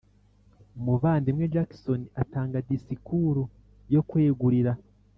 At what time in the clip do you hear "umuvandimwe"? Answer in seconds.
0.79-1.45